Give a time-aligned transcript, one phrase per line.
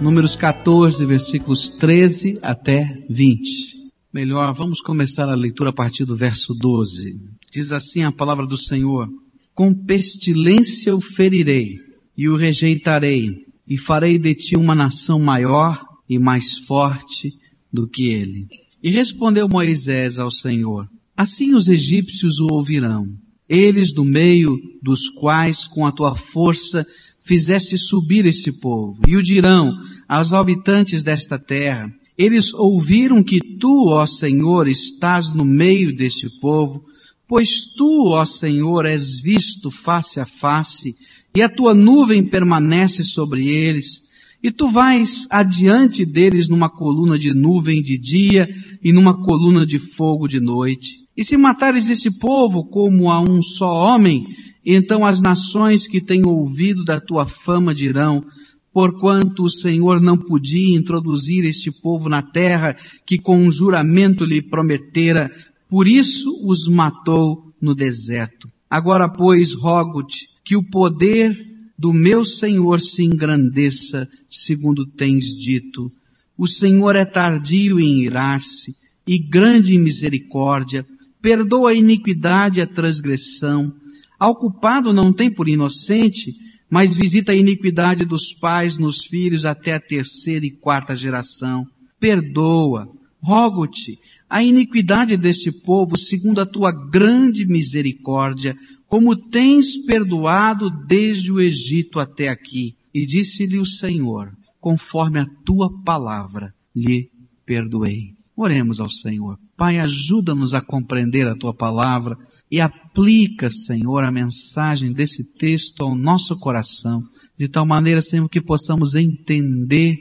[0.00, 3.90] Números 14, versículos 13 até 20.
[4.10, 7.20] Melhor, vamos começar a leitura a partir do verso 12.
[7.52, 9.10] Diz assim a palavra do Senhor:
[9.54, 11.76] Com pestilência o ferirei
[12.16, 15.78] e o rejeitarei, e farei de ti uma nação maior
[16.08, 17.34] e mais forte
[17.70, 18.46] do que ele.
[18.82, 23.06] E respondeu Moisés ao Senhor: Assim os egípcios o ouvirão,
[23.46, 26.86] eles do meio dos quais com a tua força
[27.30, 29.72] fizeste subir este povo, e o dirão
[30.08, 31.88] aos habitantes desta terra,
[32.18, 36.82] eles ouviram que tu, ó Senhor, estás no meio deste povo,
[37.28, 40.96] pois tu, ó Senhor, és visto face a face,
[41.32, 44.02] e a tua nuvem permanece sobre eles,
[44.42, 48.48] e tu vais adiante deles numa coluna de nuvem de dia
[48.82, 50.98] e numa coluna de fogo de noite.
[51.16, 54.26] E se matares esse povo como a um só homem,
[54.64, 58.24] então as nações que têm ouvido da tua fama dirão,
[58.72, 62.76] porquanto o Senhor não podia introduzir este povo na terra
[63.06, 65.30] que com um juramento lhe prometera,
[65.68, 68.48] por isso os matou no deserto.
[68.68, 71.48] Agora, pois, rogo-te que o poder
[71.78, 75.90] do meu Senhor se engrandeça, segundo tens dito.
[76.36, 78.74] O Senhor é tardio em irar-se
[79.06, 80.86] e grande em misericórdia,
[81.20, 83.72] perdoa a iniquidade e a transgressão,
[84.20, 86.34] ao culpado não tem por inocente,
[86.68, 91.66] mas visita a iniquidade dos pais nos filhos até a terceira e quarta geração.
[91.98, 92.86] Perdoa,
[93.22, 93.98] rogo-te,
[94.28, 98.54] a iniquidade deste povo segundo a tua grande misericórdia,
[98.86, 102.74] como tens perdoado desde o Egito até aqui.
[102.92, 107.08] E disse-lhe o Senhor, conforme a tua palavra, lhe
[107.46, 108.12] perdoei.
[108.36, 109.38] Oremos ao Senhor.
[109.56, 112.18] Pai, ajuda-nos a compreender a tua palavra
[112.50, 117.02] e aplica, Senhor, a mensagem desse texto ao nosso coração,
[117.38, 119.96] de tal maneira, Senhor, que possamos entender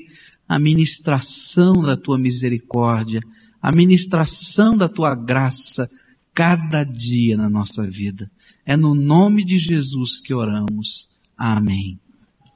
[0.47, 3.21] a ministração da tua misericórdia,
[3.61, 5.87] a ministração da tua graça
[6.33, 8.31] cada dia na nossa vida.
[8.65, 11.07] É no nome de Jesus que oramos.
[11.37, 11.99] Amém.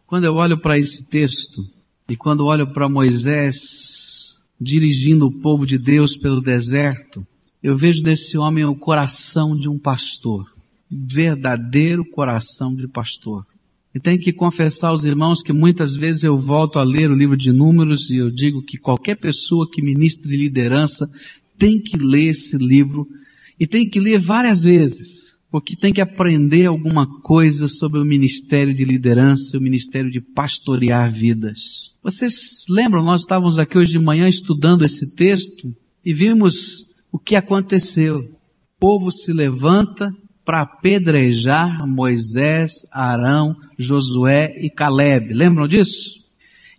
[0.07, 1.61] Quando eu olho para esse texto
[2.09, 7.25] e quando olho para Moisés dirigindo o povo de Deus pelo deserto,
[7.63, 10.53] eu vejo nesse homem o coração de um pastor,
[10.91, 13.45] verdadeiro coração de pastor.
[13.95, 17.37] E tenho que confessar aos irmãos que muitas vezes eu volto a ler o livro
[17.37, 21.09] de Números e eu digo que qualquer pessoa que ministre liderança
[21.57, 23.07] tem que ler esse livro
[23.57, 28.73] e tem que ler várias vezes, porque tem que aprender alguma coisa sobre o ministério
[28.73, 31.91] de liderança, o ministério de pastorear vidas.
[32.03, 37.35] Vocês lembram, nós estávamos aqui hoje de manhã estudando esse texto e vimos o que
[37.35, 38.17] aconteceu.
[38.17, 40.11] O povo se levanta
[40.43, 45.31] para apedrejar Moisés, Arão, Josué e Caleb.
[45.31, 46.23] Lembram disso?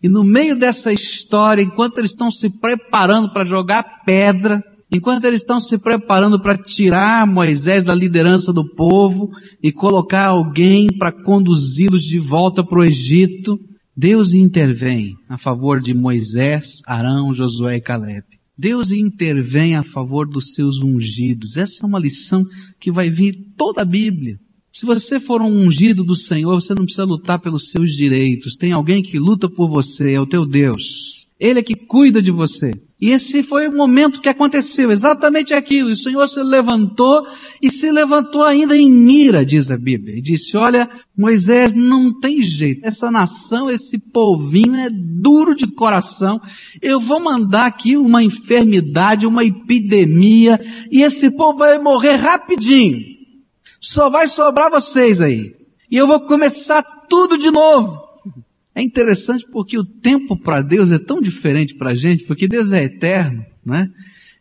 [0.02, 4.62] E no meio dessa história, enquanto eles estão se preparando para jogar pedra,
[4.94, 9.30] enquanto eles estão se preparando para tirar Moisés da liderança do povo
[9.62, 13.58] e colocar alguém para conduzi-los de volta para o Egito,
[13.96, 18.33] Deus intervém a favor de Moisés, Arão, Josué e Caleb.
[18.56, 21.56] Deus intervém a favor dos seus ungidos.
[21.56, 22.44] Essa é uma lição
[22.80, 24.38] que vai vir toda a Bíblia.
[24.72, 28.56] Se você for um ungido do Senhor, você não precisa lutar pelos seus direitos.
[28.56, 31.23] Tem alguém que luta por você, é o teu Deus.
[31.38, 32.70] Ele é que cuida de você.
[33.00, 35.90] E esse foi o momento que aconteceu, exatamente aquilo.
[35.90, 37.26] O Senhor se levantou
[37.60, 40.16] e se levantou ainda em ira, diz a Bíblia.
[40.16, 42.86] E disse, olha, Moisés, não tem jeito.
[42.86, 46.40] Essa nação, esse povinho é duro de coração.
[46.80, 50.58] Eu vou mandar aqui uma enfermidade, uma epidemia,
[50.90, 52.98] e esse povo vai morrer rapidinho.
[53.80, 55.52] Só vai sobrar vocês aí.
[55.90, 58.03] E eu vou começar tudo de novo.
[58.74, 62.72] É interessante porque o tempo para Deus é tão diferente para a gente, porque Deus
[62.72, 63.88] é eterno, né?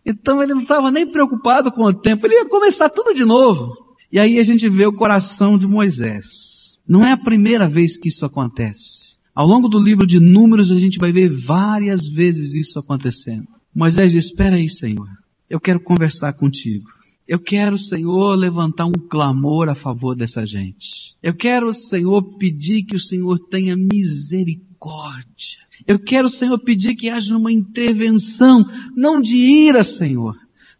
[0.06, 3.72] Então ele não estava nem preocupado com o tempo, ele ia começar tudo de novo.
[4.12, 6.76] E aí a gente vê o coração de Moisés.
[6.88, 9.13] Não é a primeira vez que isso acontece.
[9.34, 13.48] Ao longo do livro de Números a gente vai ver várias vezes isso acontecendo.
[13.74, 15.07] Moisés diz, espera aí Senhor,
[15.50, 16.90] eu quero conversar contigo.
[17.28, 21.16] Eu quero, Senhor, levantar um clamor a favor dessa gente.
[21.22, 25.58] Eu quero, Senhor, pedir que o Senhor tenha misericórdia.
[25.88, 28.66] Eu quero, Senhor, pedir que haja uma intervenção,
[28.96, 30.36] não de ira, Senhor,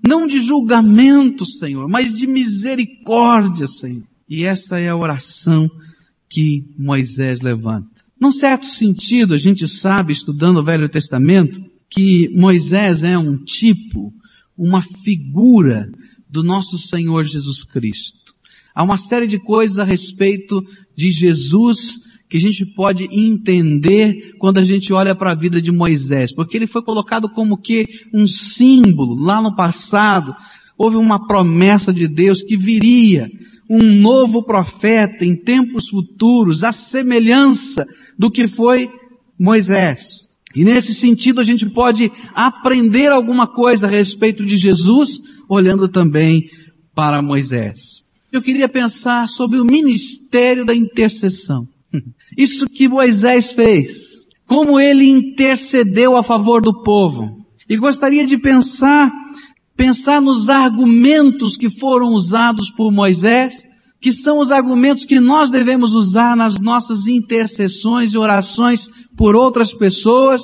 [0.06, 4.04] não de julgamento, Senhor, mas de misericórdia, Senhor.
[4.28, 5.70] E essa é a oração
[6.30, 7.88] que Moisés levanta.
[8.20, 14.14] Num certo sentido, a gente sabe, estudando o Velho Testamento, que Moisés é um tipo,
[14.58, 15.90] uma figura
[16.34, 18.34] do nosso Senhor Jesus Cristo.
[18.74, 20.66] Há uma série de coisas a respeito
[20.98, 25.72] de Jesus que a gente pode entender quando a gente olha para a vida de
[25.72, 30.34] Moisés, porque ele foi colocado como que um símbolo lá no passado.
[30.76, 33.30] Houve uma promessa de Deus que viria
[33.70, 37.86] um novo profeta em tempos futuros, a semelhança
[38.18, 38.90] do que foi
[39.40, 40.24] Moisés.
[40.56, 45.20] E nesse sentido a gente pode aprender alguma coisa a respeito de Jesus,
[45.54, 46.50] olhando também
[46.94, 48.02] para Moisés.
[48.32, 51.68] Eu queria pensar sobre o ministério da intercessão.
[52.38, 54.14] Isso que Moisés fez.
[54.48, 57.46] Como ele intercedeu a favor do povo.
[57.70, 59.12] E gostaria de pensar,
[59.76, 63.68] pensar nos argumentos que foram usados por Moisés,
[64.02, 69.74] que são os argumentos que nós devemos usar nas nossas intercessões e orações por outras
[69.74, 70.42] pessoas,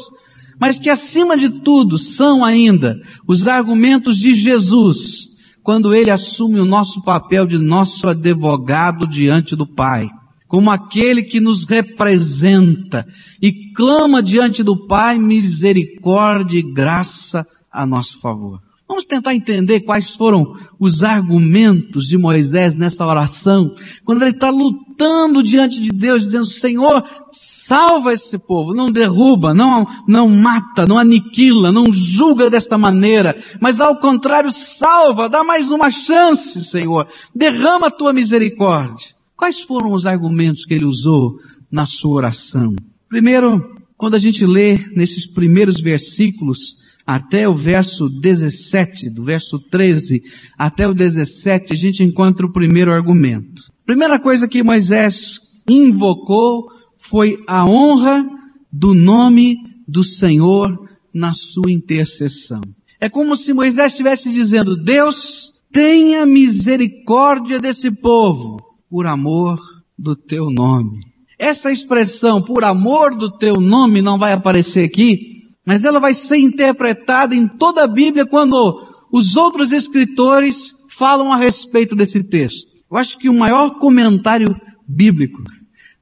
[0.59, 5.29] mas que acima de tudo são ainda os argumentos de Jesus,
[5.63, 10.09] quando ele assume o nosso papel de nosso advogado diante do Pai
[10.49, 13.05] como aquele que nos representa
[13.39, 18.59] e clama diante do Pai misericórdia e graça a nosso favor.
[18.89, 25.43] Vamos tentar entender quais foram os argumentos de Moisés nessa oração, quando ele está lutando
[25.43, 31.71] diante de Deus, dizendo, Senhor, salva esse povo, não derruba, não, não mata, não aniquila,
[31.71, 37.91] não julga desta maneira, mas ao contrário, salva, dá mais uma chance, Senhor, derrama a
[37.91, 39.09] tua misericórdia.
[39.37, 41.37] Quais foram os argumentos que ele usou
[41.71, 42.73] na sua oração?
[43.07, 43.61] Primeiro,
[43.95, 50.21] quando a gente lê nesses primeiros versículos, até o verso 17, do verso 13
[50.55, 53.63] até o 17, a gente encontra o primeiro argumento.
[53.83, 56.67] Primeira coisa que Moisés invocou
[56.99, 58.23] foi a honra
[58.71, 59.55] do nome
[59.87, 62.61] do Senhor na sua intercessão.
[63.01, 68.57] É como se Moisés estivesse dizendo, Deus, tenha misericórdia desse povo
[68.87, 69.59] por amor
[69.97, 70.99] do teu nome.
[71.39, 75.38] Essa expressão, por amor do teu nome, não vai aparecer aqui,
[75.69, 81.35] mas ela vai ser interpretada em toda a Bíblia quando os outros escritores falam a
[81.35, 82.67] respeito desse texto.
[82.89, 84.47] Eu acho que o maior comentário
[84.87, 85.43] bíblico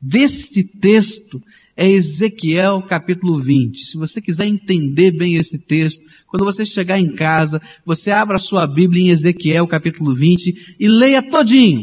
[0.02, 1.44] desse texto
[1.76, 3.78] é Ezequiel capítulo 20.
[3.78, 8.40] Se você quiser entender bem esse texto, quando você chegar em casa, você abra a
[8.40, 11.82] sua Bíblia em Ezequiel capítulo 20 e leia todinho.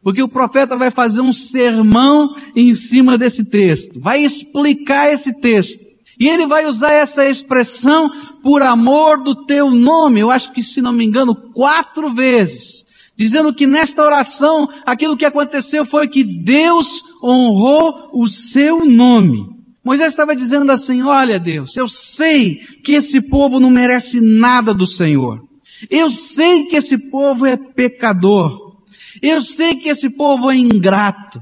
[0.00, 5.85] Porque o profeta vai fazer um sermão em cima desse texto, vai explicar esse texto.
[6.18, 8.10] E ele vai usar essa expressão
[8.42, 12.84] por amor do teu nome, eu acho que se não me engano, quatro vezes.
[13.16, 19.56] Dizendo que nesta oração, aquilo que aconteceu foi que Deus honrou o seu nome.
[19.84, 24.84] Moisés estava dizendo assim, olha Deus, eu sei que esse povo não merece nada do
[24.84, 25.40] Senhor.
[25.88, 28.66] Eu sei que esse povo é pecador.
[29.22, 31.40] Eu sei que esse povo é ingrato.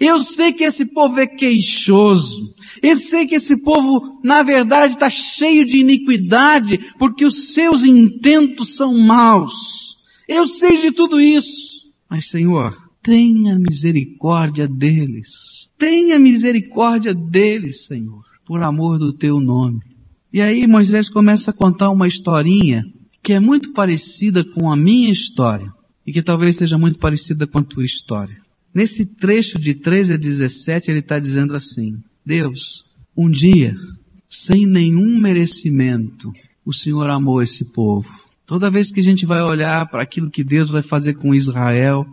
[0.00, 2.54] Eu sei que esse povo é queixoso.
[2.82, 8.76] Eu sei que esse povo, na verdade, está cheio de iniquidade, porque os seus intentos
[8.76, 9.96] são maus.
[10.28, 11.84] Eu sei de tudo isso.
[12.08, 15.68] Mas, Senhor, tenha misericórdia deles.
[15.78, 19.80] Tenha misericórdia deles, Senhor, por amor do teu nome.
[20.32, 22.82] E aí Moisés começa a contar uma historinha
[23.22, 25.72] que é muito parecida com a minha história
[26.06, 28.43] e que talvez seja muito parecida com a tua história.
[28.74, 32.84] Nesse trecho de 13 a 17 ele está dizendo assim, Deus,
[33.16, 33.76] um dia,
[34.28, 36.32] sem nenhum merecimento,
[36.64, 38.08] o Senhor amou esse povo.
[38.44, 42.04] Toda vez que a gente vai olhar para aquilo que Deus vai fazer com Israel,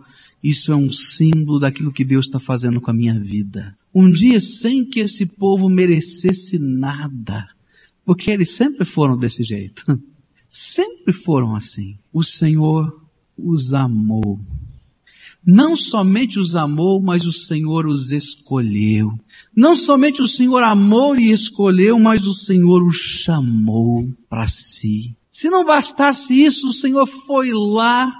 [0.43, 3.75] isso é um símbolo daquilo que Deus está fazendo com a minha vida.
[3.93, 7.47] Um dia sem que esse povo merecesse nada.
[8.05, 9.83] Porque eles sempre foram desse jeito.
[10.53, 11.97] Sempre foram assim.
[12.11, 13.01] O Senhor
[13.37, 14.37] os amou.
[15.45, 19.11] Não somente os amou, mas o Senhor os escolheu.
[19.55, 25.15] Não somente o Senhor amou e escolheu, mas o Senhor os chamou para si.
[25.31, 28.11] Se não bastasse isso, o Senhor foi lá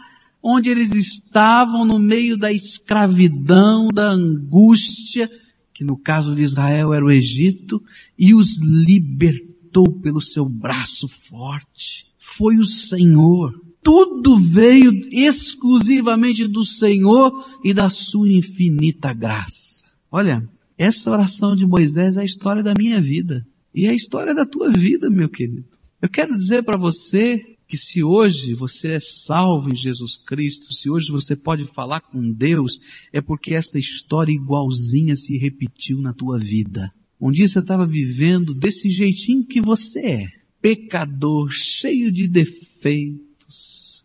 [0.42, 5.30] onde eles estavam no meio da escravidão, da angústia,
[5.74, 7.84] que no caso de Israel era o Egito,
[8.18, 12.08] e os libertou pelo seu braço forte.
[12.18, 19.84] Foi o Senhor tudo veio exclusivamente do Senhor e da sua infinita graça.
[20.12, 20.48] Olha,
[20.78, 23.46] essa oração de Moisés é a história da minha vida.
[23.74, 25.66] E é a história da tua vida, meu querido.
[26.02, 30.90] Eu quero dizer para você que se hoje você é salvo em Jesus Cristo, se
[30.90, 32.80] hoje você pode falar com Deus,
[33.14, 36.92] é porque essa história igualzinha se repetiu na tua vida.
[37.20, 40.28] Um dia você estava vivendo desse jeitinho que você é.
[40.62, 43.31] Pecador, cheio de defeitos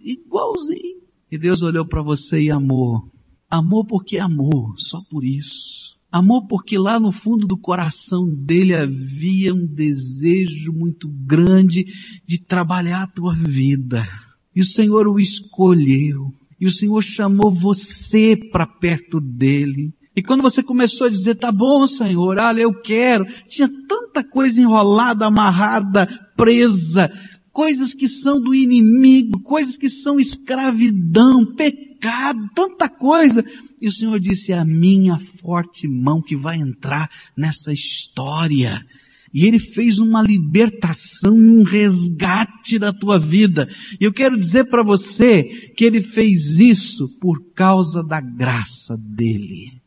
[0.00, 1.00] igualzinho.
[1.30, 3.10] E Deus olhou para você e amou.
[3.50, 5.96] Amou porque amou, só por isso.
[6.10, 11.84] Amou porque lá no fundo do coração dele havia um desejo muito grande
[12.26, 14.06] de trabalhar a tua vida.
[14.54, 16.32] E o Senhor o escolheu.
[16.58, 19.92] E o Senhor chamou você para perto dele.
[20.16, 24.58] E quando você começou a dizer, tá bom, Senhor, olha, eu quero, tinha tanta coisa
[24.58, 27.12] enrolada, amarrada, presa,
[27.56, 33.42] coisas que são do inimigo, coisas que são escravidão, pecado, tanta coisa.
[33.80, 38.84] E o Senhor disse, é a minha forte mão que vai entrar nessa história.
[39.32, 43.66] E Ele fez uma libertação, um resgate da tua vida.
[43.98, 45.42] E eu quero dizer para você
[45.74, 49.80] que Ele fez isso por causa da graça dEle.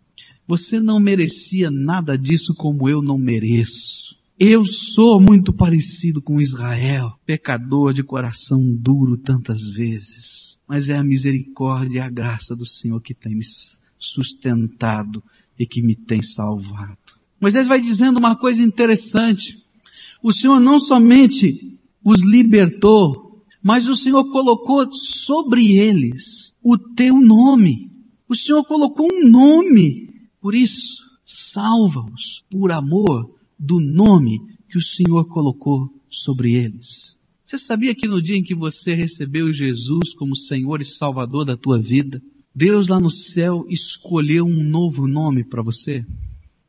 [0.48, 4.09] Você não merecia nada disso como eu não mereço.
[4.42, 10.58] Eu sou muito parecido com Israel, pecador de coração duro tantas vezes.
[10.66, 13.44] Mas é a misericórdia e a graça do Senhor que tem me
[13.98, 15.22] sustentado
[15.60, 16.98] e que me tem salvado.
[17.42, 19.62] Moisés vai dizendo uma coisa interessante.
[20.24, 27.92] O Senhor não somente os libertou, mas o Senhor colocou sobre eles o teu nome.
[28.26, 30.14] O Senhor colocou um nome.
[30.40, 34.40] Por isso, salva-os por amor do nome
[34.70, 37.18] que o Senhor colocou sobre eles.
[37.44, 41.58] Você sabia que no dia em que você recebeu Jesus como Senhor e Salvador da
[41.58, 42.22] tua vida,
[42.54, 46.06] Deus lá no céu escolheu um novo nome para você?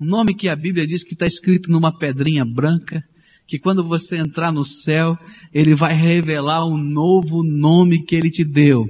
[0.00, 3.04] Um nome que a Bíblia diz que está escrito numa pedrinha branca,
[3.46, 5.18] que quando você entrar no céu,
[5.52, 8.86] Ele vai revelar um novo nome que Ele te deu.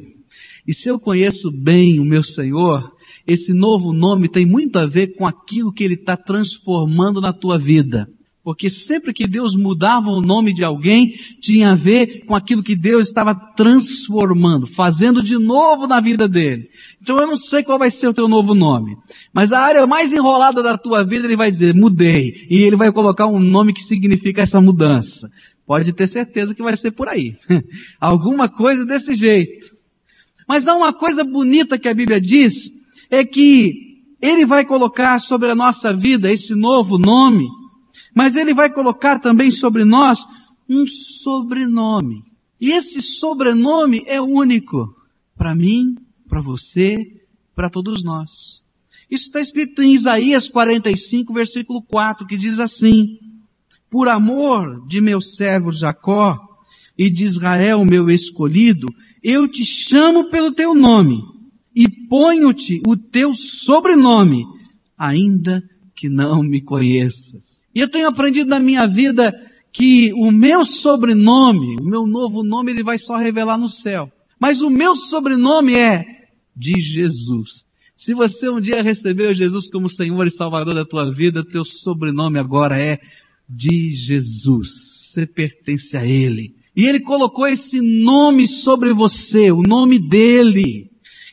[0.66, 2.92] E se eu conheço bem o meu Senhor,
[3.32, 7.56] esse novo nome tem muito a ver com aquilo que Ele está transformando na tua
[7.56, 8.08] vida.
[8.42, 12.74] Porque sempre que Deus mudava o nome de alguém, tinha a ver com aquilo que
[12.74, 16.68] Deus estava transformando, fazendo de novo na vida dele.
[17.00, 18.96] Então eu não sei qual vai ser o teu novo nome.
[19.32, 22.46] Mas a área mais enrolada da tua vida, ele vai dizer, mudei.
[22.50, 25.30] E ele vai colocar um nome que significa essa mudança.
[25.64, 27.36] Pode ter certeza que vai ser por aí.
[28.00, 29.68] Alguma coisa desse jeito.
[30.48, 32.79] Mas há uma coisa bonita que a Bíblia diz,
[33.10, 33.90] é que
[34.20, 37.48] ele vai colocar sobre a nossa vida esse novo nome,
[38.14, 40.26] mas ele vai colocar também sobre nós
[40.68, 42.22] um sobrenome.
[42.60, 44.94] E esse sobrenome é único
[45.36, 45.96] para mim,
[46.28, 46.94] para você,
[47.54, 48.62] para todos nós.
[49.10, 53.18] Isso está escrito em Isaías 45, versículo 4, que diz assim,
[53.90, 56.38] por amor de meu servo Jacó
[56.96, 58.86] e de Israel, meu escolhido,
[59.22, 61.39] eu te chamo pelo teu nome
[61.74, 64.44] e ponho-te o teu sobrenome,
[64.96, 65.62] ainda
[65.94, 67.66] que não me conheças.
[67.74, 69.32] E eu tenho aprendido na minha vida
[69.72, 74.10] que o meu sobrenome, o meu novo nome, ele vai só revelar no céu.
[74.38, 76.04] Mas o meu sobrenome é
[76.56, 77.66] de Jesus.
[77.94, 82.38] Se você um dia recebeu Jesus como Senhor e Salvador da tua vida, teu sobrenome
[82.38, 82.98] agora é
[83.48, 84.70] de Jesus.
[85.10, 86.54] Você pertence a Ele.
[86.74, 90.89] E Ele colocou esse nome sobre você, o nome dEle.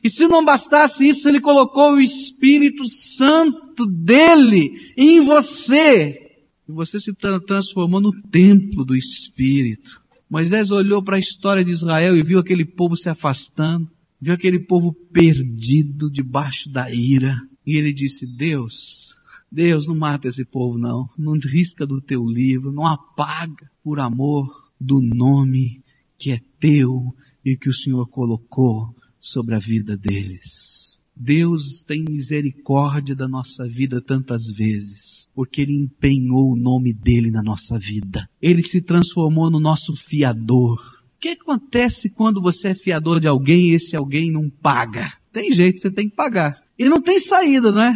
[0.08, 6.18] E se não bastasse isso, Ele colocou o Espírito Santo dEle em você.
[6.66, 7.12] E você se
[7.46, 10.02] transformou no templo do Espírito.
[10.30, 13.86] Moisés olhou para a história de Israel e viu aquele povo se afastando,
[14.22, 17.36] viu aquele povo perdido debaixo da ira.
[17.66, 19.14] E ele disse, Deus,
[19.52, 24.48] Deus, não mata esse povo não, não risca do teu livro, não apaga por amor
[24.80, 25.82] do nome
[26.18, 28.96] que é teu e que o Senhor colocou
[29.28, 30.98] sobre a vida deles.
[31.16, 37.42] Deus tem misericórdia da nossa vida tantas vezes, porque Ele empenhou o nome dEle na
[37.42, 38.30] nossa vida.
[38.42, 40.80] Ele se transformou no nosso fiador.
[41.16, 45.12] O que acontece quando você é fiador de alguém e esse alguém não paga?
[45.34, 46.62] Tem jeito, você tem que pagar.
[46.78, 47.94] E não tem saída, não é?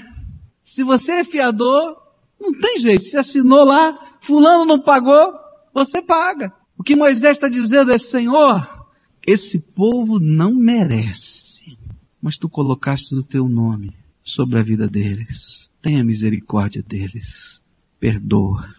[0.64, 1.96] Se você é fiador,
[2.40, 3.04] não tem jeito.
[3.04, 5.32] Se assinou lá, fulano não pagou,
[5.72, 6.52] você paga.
[6.76, 8.81] O que Moisés está dizendo é, Senhor,
[9.26, 11.52] esse povo não merece
[12.22, 15.70] mas tu colocaste o teu nome sobre a vida deles.
[15.82, 17.62] Tenha misericórdia deles.
[18.00, 18.70] Perdoa.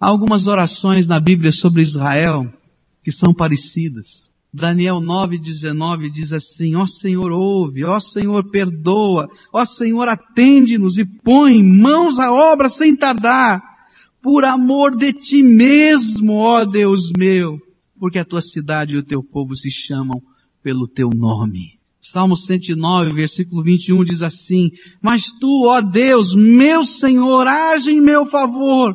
[0.00, 2.50] Há algumas orações na Bíblia sobre Israel
[3.02, 4.30] que são parecidas.
[4.52, 11.62] Daniel 9:19 diz assim: Ó Senhor, ouve, ó Senhor, perdoa, ó Senhor, atende-nos e põe
[11.62, 13.62] mãos à obra sem tardar,
[14.22, 17.58] por amor de ti mesmo, ó Deus meu,
[18.04, 20.22] porque a tua cidade e o teu povo se chamam
[20.62, 21.78] pelo teu nome.
[21.98, 24.70] Salmo 109, versículo 21 diz assim,
[25.00, 28.94] Mas tu, ó Deus, meu Senhor, age em meu favor,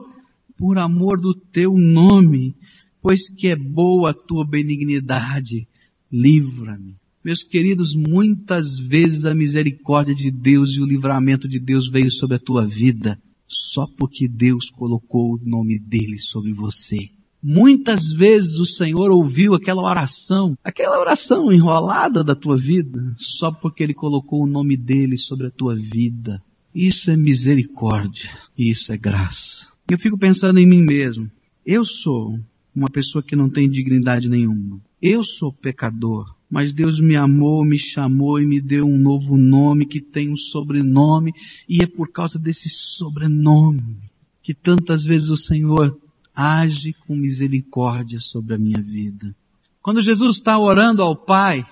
[0.56, 2.54] por amor do teu nome,
[3.02, 5.68] pois que é boa a tua benignidade,
[6.12, 6.94] livra-me
[7.26, 12.36] Meus queridos, muitas vezes a misericórdia de Deus e o livramento de Deus veio sobre
[12.36, 17.10] a tua vida só porque Deus colocou o nome dele sobre você.
[17.42, 23.82] Muitas vezes o Senhor ouviu aquela oração, aquela oração enrolada da tua vida, só porque
[23.82, 26.42] Ele colocou o nome dele sobre a tua vida.
[26.76, 29.68] Isso é misericórdia, isso é graça.
[29.90, 31.32] Eu fico pensando em mim mesmo.
[31.66, 32.38] Eu sou
[32.76, 34.80] uma pessoa que não tem dignidade nenhuma.
[35.02, 39.86] Eu sou pecador, mas Deus me amou, me chamou e me deu um novo nome
[39.86, 41.34] que tem um sobrenome,
[41.68, 43.98] e é por causa desse sobrenome
[44.44, 45.98] que tantas vezes o Senhor
[46.40, 49.36] age com misericórdia sobre a minha vida.
[49.82, 51.66] Quando Jesus está orando ao Pai,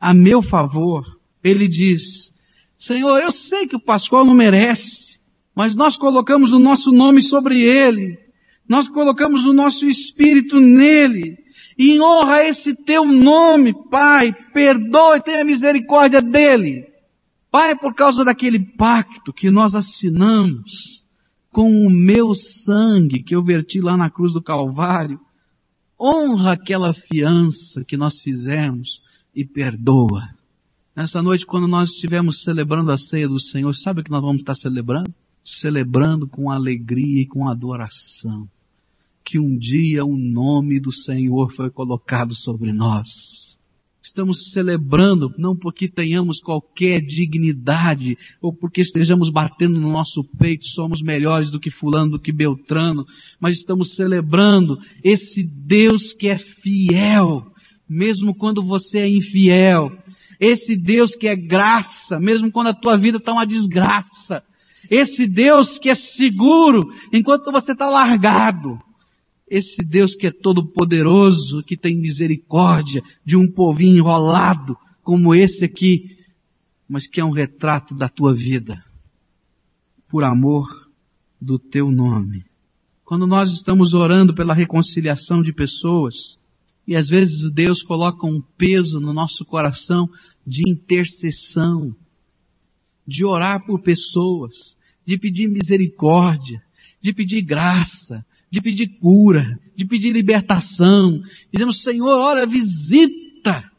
[0.00, 2.32] a meu favor, ele diz,
[2.78, 5.18] Senhor, eu sei que o Pascoal não merece,
[5.52, 8.16] mas nós colocamos o nosso nome sobre ele,
[8.68, 11.36] nós colocamos o nosso espírito nele,
[11.76, 16.86] e em honra a esse teu nome, Pai, perdoa e tenha misericórdia dele.
[17.50, 21.02] Pai, por causa daquele pacto que nós assinamos,
[21.52, 25.20] com o meu sangue que eu verti lá na cruz do Calvário,
[26.00, 29.02] honra aquela fiança que nós fizemos
[29.34, 30.28] e perdoa.
[30.94, 34.40] Nessa noite, quando nós estivermos celebrando a ceia do Senhor, sabe o que nós vamos
[34.40, 35.12] estar celebrando?
[35.44, 38.48] Celebrando com alegria e com adoração.
[39.24, 43.57] Que um dia o nome do Senhor foi colocado sobre nós
[44.00, 51.02] Estamos celebrando não porque tenhamos qualquer dignidade ou porque estejamos batendo no nosso peito, somos
[51.02, 53.04] melhores do que fulano, do que Beltrano,
[53.40, 57.52] mas estamos celebrando esse Deus que é fiel,
[57.88, 59.90] mesmo quando você é infiel.
[60.38, 64.44] Esse Deus que é graça, mesmo quando a tua vida está uma desgraça.
[64.88, 68.78] Esse Deus que é seguro enquanto você está largado.
[69.50, 75.64] Esse Deus que é todo poderoso, que tem misericórdia de um povinho enrolado como esse
[75.64, 76.18] aqui,
[76.88, 78.84] mas que é um retrato da tua vida,
[80.08, 80.68] por amor
[81.40, 82.44] do teu nome.
[83.04, 86.38] Quando nós estamos orando pela reconciliação de pessoas,
[86.86, 90.08] e às vezes Deus coloca um peso no nosso coração
[90.46, 91.94] de intercessão,
[93.06, 96.62] de orar por pessoas, de pedir misericórdia,
[97.00, 101.20] de pedir graça, de pedir cura, de pedir libertação.
[101.52, 103.70] Dizemos, Senhor, olha, visita.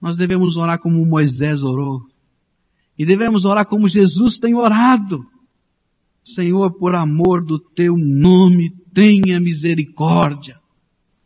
[0.00, 2.02] Nós devemos orar como Moisés orou.
[2.98, 5.24] E devemos orar como Jesus tem orado.
[6.22, 10.58] Senhor, por amor do teu nome, tenha misericórdia.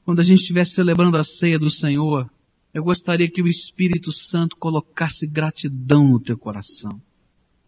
[0.05, 2.29] Quando a gente estiver celebrando a ceia do Senhor,
[2.73, 7.01] eu gostaria que o Espírito Santo colocasse gratidão no teu coração.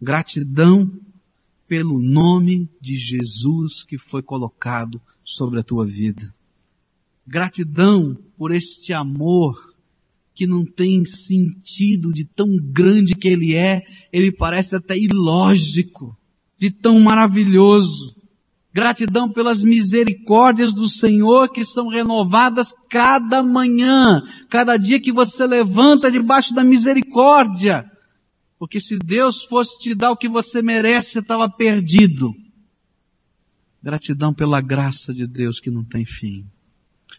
[0.01, 0.91] Gratidão
[1.69, 5.01] pelo nome de Jesus que foi colocado
[5.35, 6.35] sobre a tua vida.
[7.27, 9.55] Gratidão por este amor
[10.35, 16.17] que não tem sentido de tão grande que ele é, ele parece até ilógico,
[16.59, 18.15] de tão maravilhoso.
[18.73, 26.11] Gratidão pelas misericórdias do Senhor que são renovadas cada manhã, cada dia que você levanta
[26.11, 27.85] debaixo da misericórdia.
[28.59, 32.33] Porque se Deus fosse te dar o que você merece, você estava perdido.
[33.83, 36.45] Gratidão pela graça de Deus que não tem fim.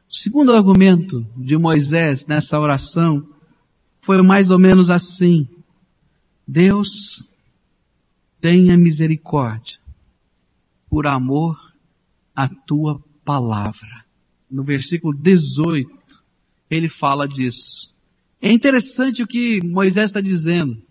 [0.09, 3.27] O segundo argumento de Moisés nessa oração
[4.01, 5.47] foi mais ou menos assim.
[6.47, 7.23] Deus
[8.39, 9.79] tenha misericórdia
[10.89, 11.57] por amor
[12.35, 14.05] à tua palavra.
[14.49, 15.89] No versículo 18,
[16.69, 17.91] ele fala disso.
[18.41, 20.81] É interessante o que Moisés está dizendo.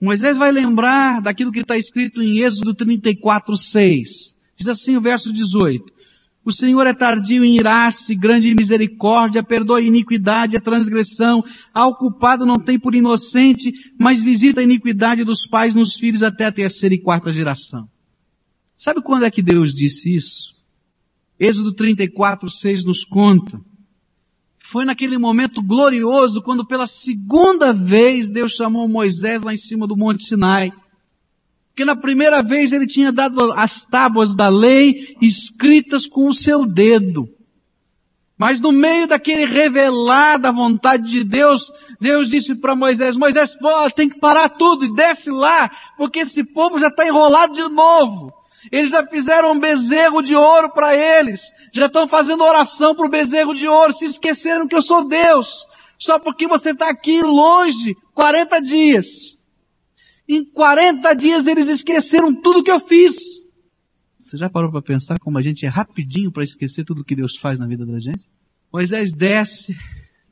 [0.00, 4.35] Moisés vai lembrar daquilo que está escrito em Êxodo 34, 6.
[4.56, 5.84] Diz assim o verso 18.
[6.44, 11.42] O Senhor é tardio em irar-se, grande em misericórdia, perdoa a iniquidade a transgressão,
[11.74, 16.44] ao culpado não tem por inocente, mas visita a iniquidade dos pais nos filhos até
[16.44, 17.88] a terceira e quarta geração.
[18.76, 20.54] Sabe quando é que Deus disse isso?
[21.38, 23.60] Êxodo 34, 6 nos conta
[24.68, 29.96] foi naquele momento glorioso quando pela segunda vez Deus chamou Moisés lá em cima do
[29.96, 30.72] Monte Sinai.
[31.76, 36.64] Porque na primeira vez ele tinha dado as tábuas da lei escritas com o seu
[36.64, 37.28] dedo.
[38.38, 43.90] Mas no meio daquele revelar da vontade de Deus, Deus disse para Moisés, Moisés, pô,
[43.90, 48.32] tem que parar tudo e desce lá, porque esse povo já está enrolado de novo.
[48.72, 51.42] Eles já fizeram um bezerro de ouro para eles.
[51.74, 53.92] Já estão fazendo oração para o bezerro de ouro.
[53.92, 55.66] Se esqueceram que eu sou Deus.
[55.98, 59.35] Só porque você está aqui longe 40 dias.
[60.28, 63.16] Em 40 dias eles esqueceram tudo que eu fiz.
[64.20, 67.36] Você já parou para pensar como a gente é rapidinho para esquecer tudo que Deus
[67.36, 68.24] faz na vida da gente?
[68.72, 69.76] Moisés desce,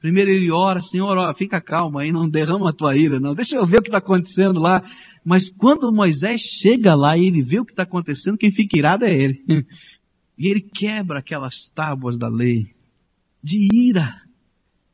[0.04, 3.34] Primeiro ele ora, Senhor, ó, fica calma aí, não derrama a tua ira, não.
[3.34, 4.84] Deixa eu ver o que está acontecendo lá.
[5.24, 9.06] Mas quando Moisés chega lá e ele vê o que está acontecendo, quem fica irado
[9.06, 9.42] é ele.
[10.36, 12.66] E ele quebra aquelas tábuas da lei.
[13.40, 14.20] De ira.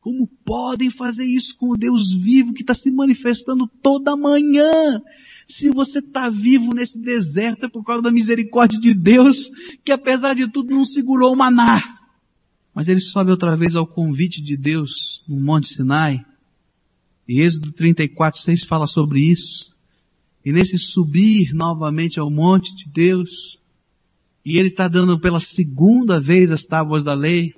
[0.01, 4.99] Como podem fazer isso com o Deus vivo que está se manifestando toda manhã?
[5.47, 9.51] Se você está vivo nesse deserto é por causa da misericórdia de Deus,
[9.85, 11.99] que apesar de tudo não segurou o maná.
[12.73, 16.25] Mas ele sobe outra vez ao convite de Deus no Monte Sinai.
[17.27, 19.71] E Êxodo 34, 6 fala sobre isso.
[20.43, 23.59] E nesse subir novamente ao monte de Deus,
[24.43, 27.53] e ele está dando pela segunda vez as tábuas da lei,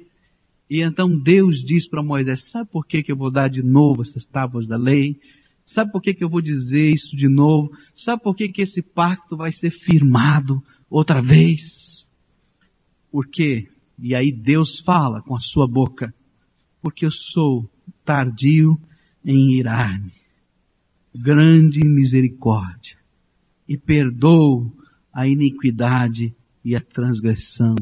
[0.73, 4.01] e então Deus diz para Moisés, sabe por que, que eu vou dar de novo
[4.01, 5.19] essas tábuas da lei?
[5.63, 7.71] Sabe por que, que eu vou dizer isso de novo?
[7.93, 12.07] Sabe por que, que esse pacto vai ser firmado outra vez?
[13.12, 13.69] Por quê?
[13.99, 16.12] E aí Deus fala com a sua boca,
[16.81, 17.69] porque eu sou
[18.03, 18.75] tardio
[19.23, 20.12] em irar-me,
[21.13, 22.97] grande misericórdia,
[23.69, 24.75] e perdoo
[25.13, 26.33] a iniquidade
[26.65, 27.75] e a transgressão.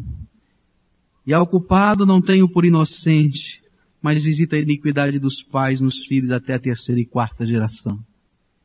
[1.26, 3.62] E ao culpado não tenho por inocente,
[4.02, 8.00] mas visita a iniquidade dos pais nos filhos até a terceira e quarta geração.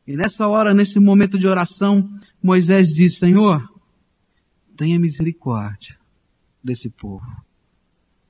[0.07, 2.09] E nessa hora, nesse momento de oração,
[2.43, 3.69] Moisés diz, Senhor,
[4.77, 5.97] tenha misericórdia
[6.63, 7.27] desse povo.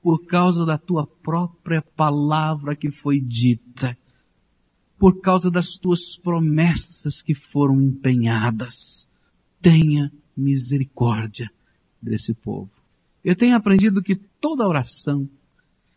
[0.01, 3.97] Por causa da tua própria palavra que foi dita.
[4.97, 9.07] Por causa das tuas promessas que foram empenhadas.
[9.61, 11.49] Tenha misericórdia
[12.01, 12.76] desse povo.
[13.27, 15.27] Eu tenho aprendido que toda oração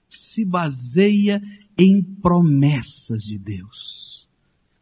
[0.09, 1.41] se baseia
[1.79, 4.27] em promessas de Deus.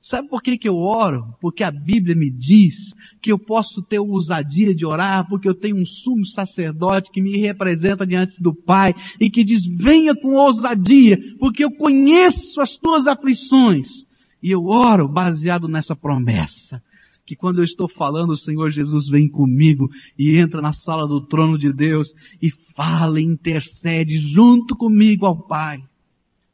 [0.01, 1.35] Sabe por que, que eu oro?
[1.43, 5.77] Porque a Bíblia me diz que eu posso ter ousadia de orar, porque eu tenho
[5.77, 11.19] um sumo sacerdote que me representa diante do Pai e que diz, venha com ousadia,
[11.39, 14.07] porque eu conheço as tuas aflições.
[14.43, 16.83] E eu oro baseado nessa promessa.
[17.29, 21.21] Que quando eu estou falando, o Senhor Jesus vem comigo e entra na sala do
[21.21, 25.79] trono de Deus e fala intercede junto comigo ao Pai.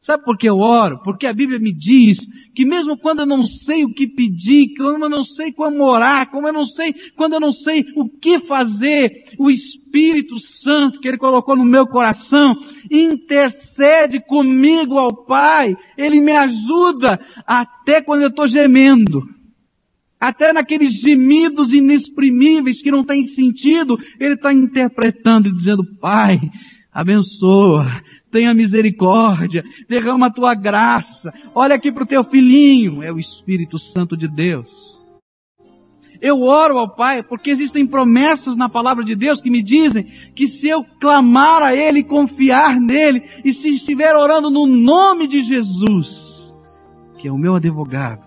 [0.01, 1.01] Sabe por que eu oro?
[1.05, 5.05] Porque a Bíblia me diz que mesmo quando eu não sei o que pedir, quando
[5.05, 8.41] eu não sei como orar, como eu não sei, quando eu não sei o que
[8.41, 12.53] fazer, o Espírito Santo que Ele colocou no meu coração
[12.91, 15.77] intercede comigo ao Pai.
[15.97, 19.23] Ele me ajuda até quando eu estou gemendo.
[20.25, 26.41] Até naqueles gemidos inexprimíveis que não têm sentido, Ele está interpretando e dizendo, Pai,
[26.91, 28.01] abençoa,
[28.33, 33.79] tenha misericórdia, derrama a tua graça, olha aqui para o teu filhinho, é o Espírito
[33.79, 34.67] Santo de Deus.
[36.23, 40.47] Eu oro ao Pai porque existem promessas na palavra de Deus que me dizem que
[40.47, 46.51] se eu clamar a Ele, confiar nele, e se estiver orando no nome de Jesus,
[47.21, 48.25] que é o meu advogado,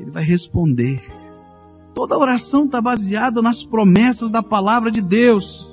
[0.00, 1.00] Ele vai responder.
[1.98, 5.66] Toda oração está baseada nas promessas da palavra de Deus.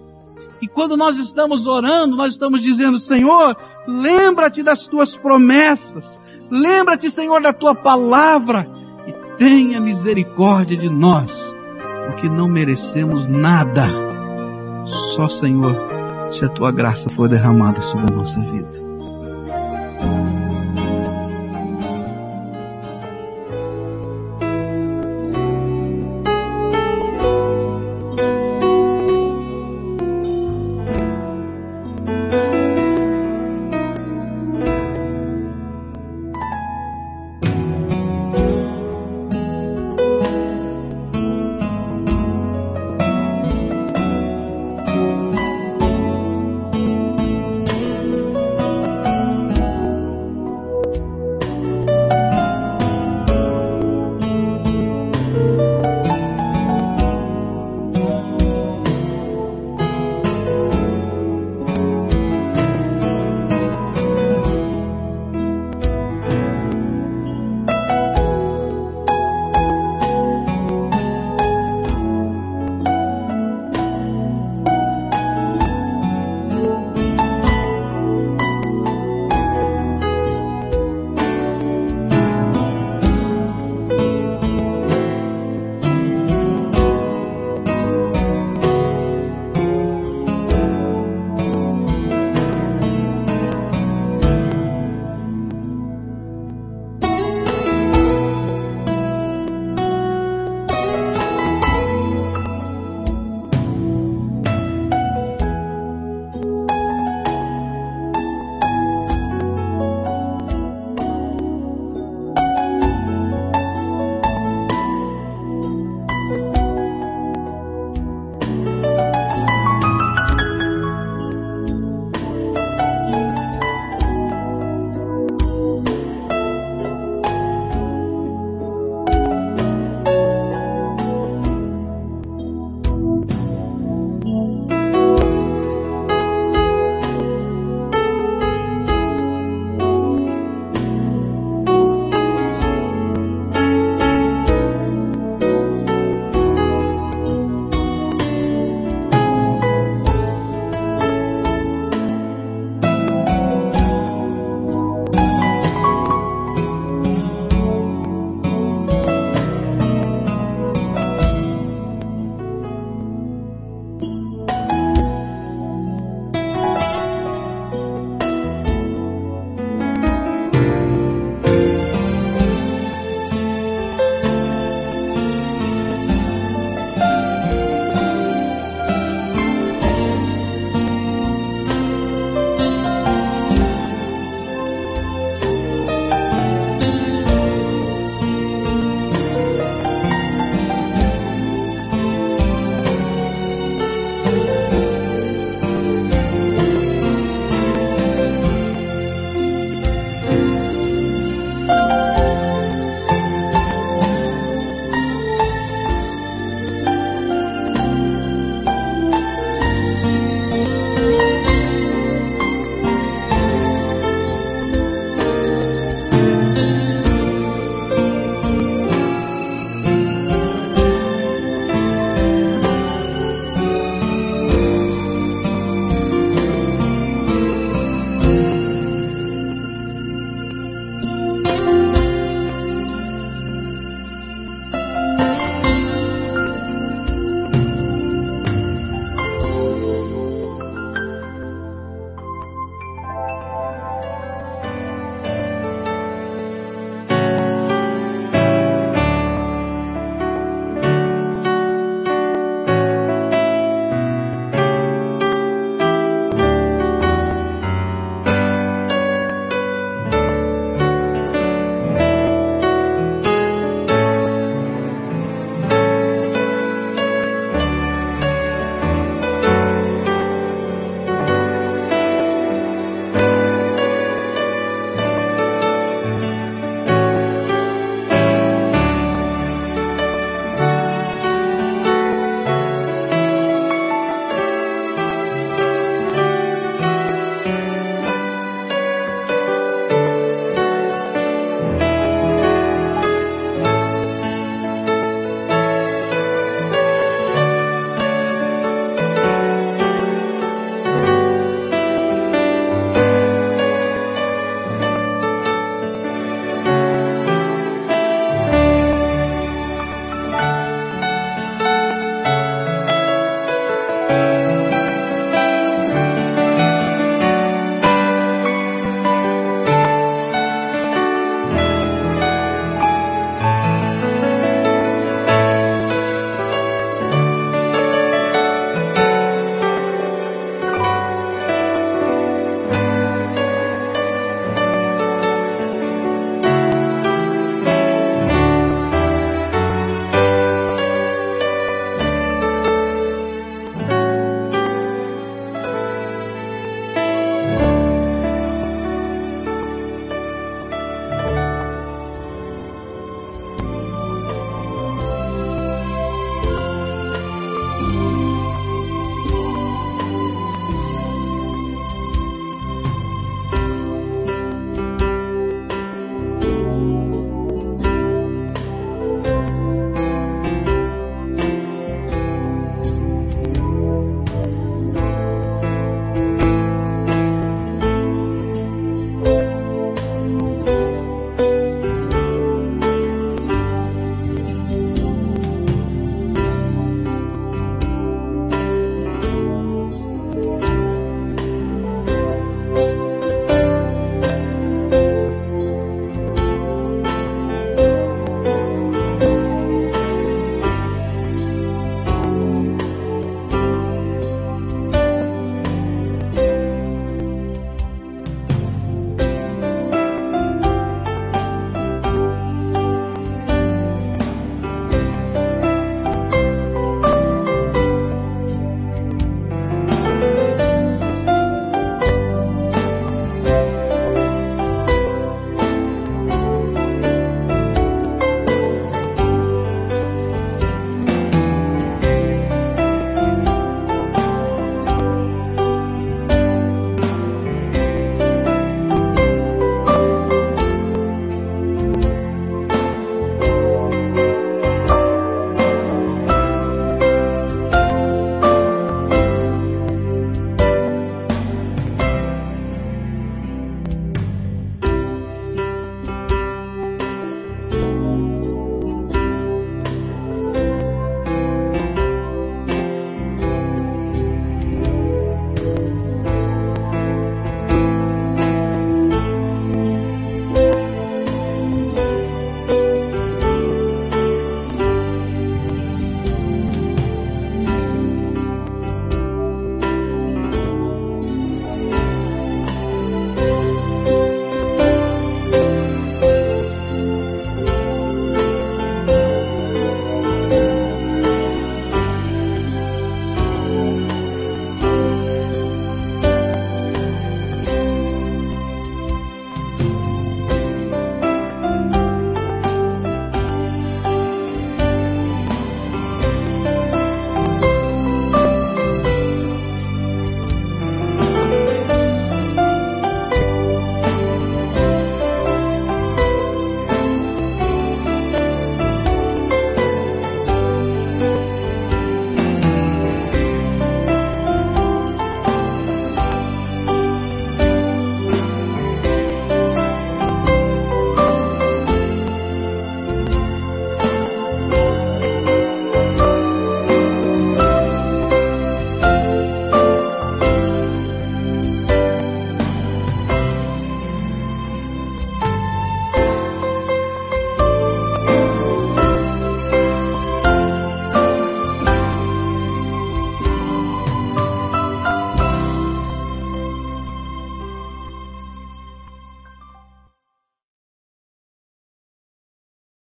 [0.59, 3.55] E quando nós estamos orando, nós estamos dizendo, Senhor,
[3.87, 6.19] lembra-te das tuas promessas.
[6.49, 8.67] Lembra-te, Senhor, da tua palavra.
[9.07, 11.31] E tenha misericórdia de nós,
[12.07, 13.83] porque não merecemos nada.
[15.15, 15.75] Só, Senhor,
[16.31, 18.84] se a tua graça for derramada sobre a nossa vida.